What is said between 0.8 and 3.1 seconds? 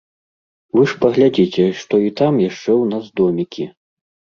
ж паглядзіце, што і там яшчэ ў нас